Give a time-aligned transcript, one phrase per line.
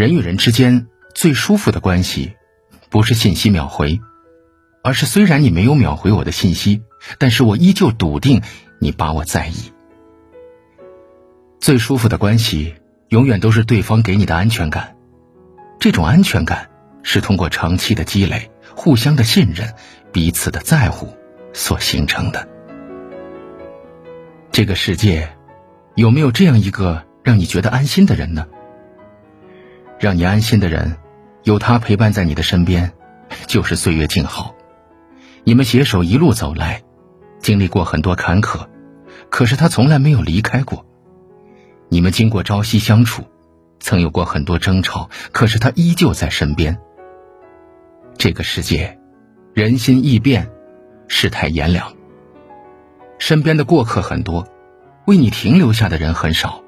[0.00, 2.32] 人与人之间最舒服的关系，
[2.88, 4.00] 不是信息秒回，
[4.82, 6.80] 而是虽然你没有秒回我的信息，
[7.18, 8.40] 但是我依旧笃定
[8.78, 9.74] 你把我在意。
[11.60, 12.76] 最舒服的关系，
[13.08, 14.96] 永远都是对方给你的安全感。
[15.78, 16.70] 这种安全感
[17.02, 19.74] 是通过长期的积累、互相的信任、
[20.12, 21.14] 彼此的在乎
[21.52, 22.48] 所形成的。
[24.50, 25.36] 这个世界，
[25.94, 28.46] 有没有这样一个让你觉得安心的人呢？
[30.00, 30.96] 让你安心的人，
[31.42, 32.90] 有他陪伴在你的身边，
[33.46, 34.54] 就是岁月静好。
[35.44, 36.82] 你们携手一路走来，
[37.38, 38.66] 经历过很多坎坷，
[39.28, 40.86] 可是他从来没有离开过。
[41.90, 43.24] 你们经过朝夕相处，
[43.78, 46.78] 曾有过很多争吵，可是他依旧在身边。
[48.16, 48.98] 这个世界，
[49.52, 50.50] 人心易变，
[51.08, 51.92] 世态炎凉。
[53.18, 54.48] 身边的过客很多，
[55.06, 56.62] 为你停留下的人很少。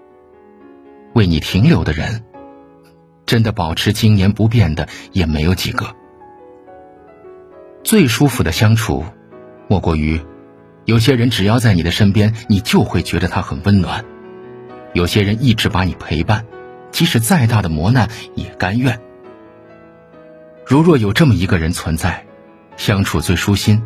[1.15, 2.25] 为你停留的人。
[3.33, 5.97] 真的保持经年不变的也没有几个。
[7.83, 9.07] 最舒服的相处，
[9.69, 10.21] 莫过于，
[10.85, 14.05] 有些人只要在你的身边，你就会觉得他很温暖；
[14.93, 16.45] 有些人一直把你陪伴，
[16.91, 19.01] 即使再大的磨难也甘愿。
[20.67, 22.27] 如若有这么一个人存在，
[22.77, 23.83] 相处最舒心，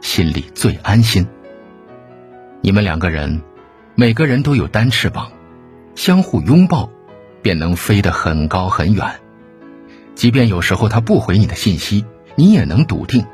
[0.00, 1.26] 心里最安心。
[2.62, 3.42] 你们两个人，
[3.94, 5.30] 每个人都有单翅膀，
[5.94, 6.88] 相互拥抱。
[7.46, 9.20] 便能飞得很高很远，
[10.16, 13.24] 即便有时候他不回你的信息，你也能笃定，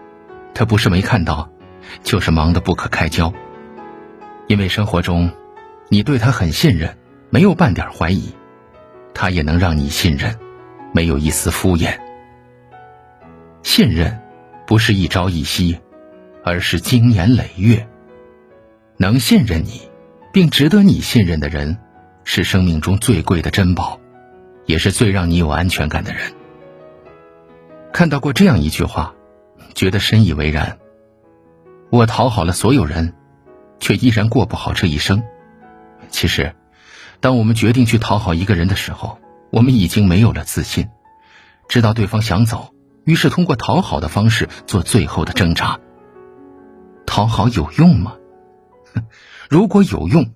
[0.52, 1.50] 他不是没看到，
[2.02, 3.32] 就是忙得不可开交。
[4.48, 5.30] 因为生活中，
[5.88, 6.94] 你对他很信任，
[7.30, 8.34] 没有半点怀疑，
[9.14, 10.38] 他也能让你信任，
[10.92, 11.98] 没有一丝敷衍。
[13.62, 14.20] 信任，
[14.66, 15.80] 不是一朝一夕，
[16.44, 17.88] 而是经年累月。
[18.98, 19.80] 能信任你，
[20.34, 21.78] 并值得你信任的人，
[22.24, 23.98] 是生命中最贵的珍宝。
[24.66, 26.32] 也是最让你有安全感的人。
[27.92, 29.14] 看到过这样一句话，
[29.74, 30.78] 觉得深以为然。
[31.90, 33.12] 我讨好了所有人，
[33.80, 35.22] 却依然过不好这一生。
[36.08, 36.54] 其实，
[37.20, 39.18] 当我们决定去讨好一个人的时候，
[39.50, 40.88] 我们已经没有了自信，
[41.68, 42.72] 知道对方想走，
[43.04, 45.78] 于是通过讨好的方式做最后的挣扎。
[47.04, 48.14] 讨好有用吗？
[49.50, 50.32] 如果有用，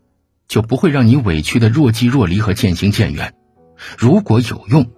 [0.47, 3.33] 就不会让你委屈的若即若离和渐行渐远。
[3.99, 4.91] 如果有用，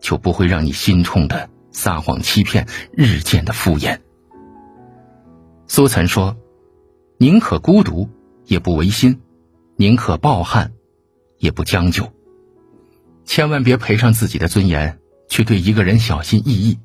[0.00, 4.00] 就不会让你心痛的撒谎欺骗，日渐的敷衍。
[5.66, 6.36] 苏岑说
[7.18, 8.10] ：“宁可孤独，
[8.44, 9.14] 也不违心；
[9.76, 10.72] 宁可抱憾，
[11.38, 12.12] 也不将就。
[13.24, 14.98] 千万别赔上自己的尊严，
[15.28, 16.78] 去对一个人小心翼翼，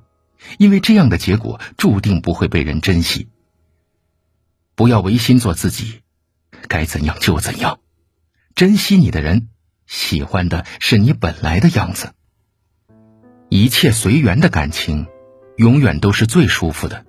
[0.58, 3.28] 因为这样的结果注定不会被人珍惜。
[4.76, 6.02] 不要违心做自己，
[6.68, 7.80] 该怎样就怎样，
[8.54, 9.50] 珍惜你的人。”
[9.88, 12.12] 喜欢的是你本来的样子，
[13.50, 15.08] 一切随缘的感情，
[15.56, 17.06] 永远都是最舒服的。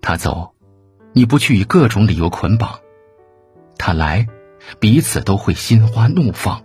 [0.00, 0.54] 他走，
[1.12, 2.80] 你不去以各种理由捆绑；
[3.76, 4.26] 他来，
[4.80, 6.64] 彼此都会心花怒放。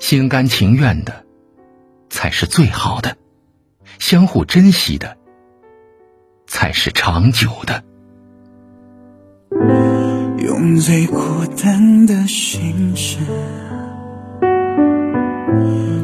[0.00, 1.24] 心甘情愿的，
[2.10, 3.12] 才是最好的；
[4.00, 5.16] 相互珍惜的，
[6.48, 7.84] 才是长久的。
[10.62, 11.18] 用最孤
[11.60, 13.16] 单的心事，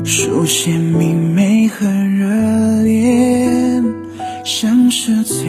[0.05, 3.81] 书写明媚和热烈，
[4.45, 5.47] 像是最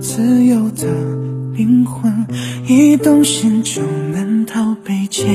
[0.00, 0.86] 自由的
[1.56, 2.24] 灵魂，
[2.68, 5.26] 一动心就难逃被劫，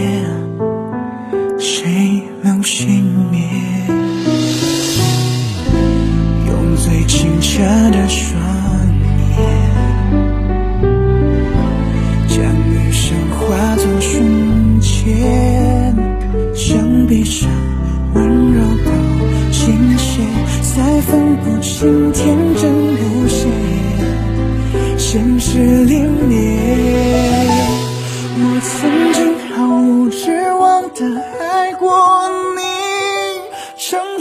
[1.60, 2.88] 谁能熄
[3.30, 3.42] 灭？
[6.48, 7.62] 用最清澈
[7.92, 8.47] 的双。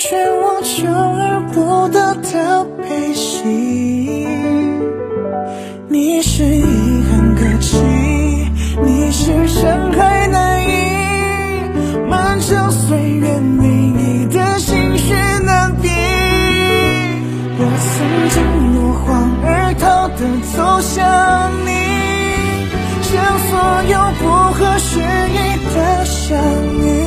[0.08, 3.42] 劝我求而不得的悲喜，
[5.88, 6.62] 你是遗
[7.10, 7.76] 憾可期，
[8.84, 10.68] 你是深海难移，
[12.08, 15.12] 漫长岁月里你的心绪
[15.44, 15.88] 难抵。
[17.58, 18.36] 我曾经
[18.76, 20.20] 落荒而逃的
[20.54, 21.02] 走向
[21.66, 21.68] 你，
[23.02, 23.58] 像所
[23.90, 24.24] 有不
[24.54, 25.36] 合时宜
[25.74, 26.38] 的相
[26.78, 27.05] 遇。